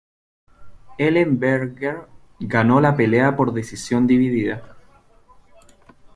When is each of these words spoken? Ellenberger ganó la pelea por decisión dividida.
Ellenberger 0.97 2.07
ganó 2.39 2.81
la 2.81 2.95
pelea 2.97 3.35
por 3.35 3.53
decisión 3.53 4.07
dividida. 4.07 4.75